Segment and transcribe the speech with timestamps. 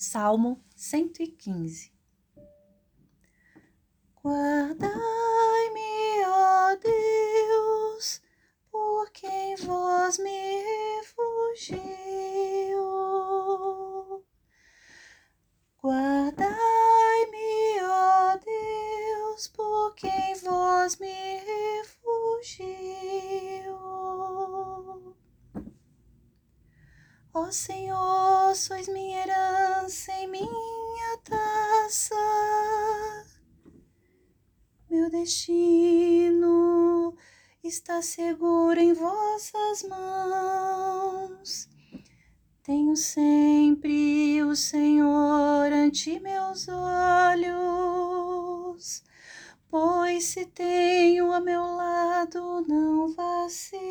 [0.00, 1.92] Salmo 115
[4.22, 4.92] Guardai-me,
[6.24, 8.22] ó Deus,
[8.70, 10.62] por quem vós me
[11.00, 11.82] refugiu.
[15.82, 16.46] Guardai-me,
[17.82, 22.68] ó Deus, por quem vós me refugiu.
[27.34, 32.14] Ó Senhor, sois minha herança em minha taça
[34.90, 37.16] meu destino
[37.64, 41.70] está seguro em vossas mãos.
[42.62, 47.42] Tenho sempre o Senhor ante meus olhos,
[49.70, 53.88] pois se tenho a meu lado, não vacilo.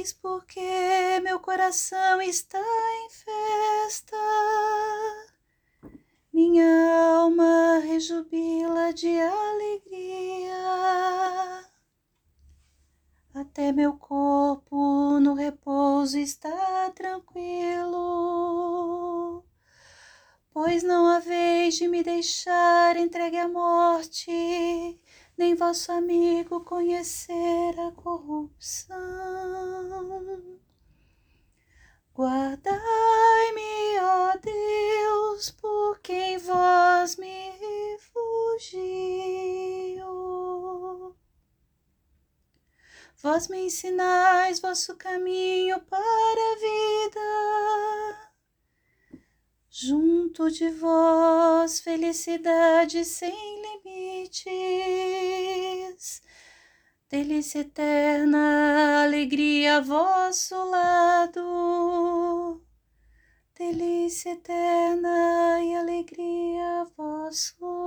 [0.00, 4.16] Eis porque meu coração está em festa,
[6.32, 10.56] minha alma rejubila de alegria.
[13.34, 17.84] Até meu corpo no repouso está tranquilo,
[20.50, 24.98] pois não haveis de me deixar entregue à morte,
[25.36, 29.19] nem vosso amigo conhecer a corrupção.
[43.22, 47.20] Vós me ensinais vosso caminho para a vida.
[49.68, 54.40] Junto de vós, felicidade sem limites.
[57.10, 62.64] Delícia eterna, alegria a vosso lado.
[63.54, 67.79] Delícia eterna e alegria a vosso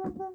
[0.00, 0.29] vós me refugiu.